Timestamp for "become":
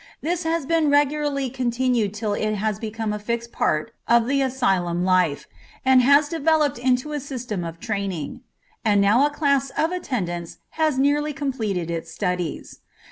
2.79-3.13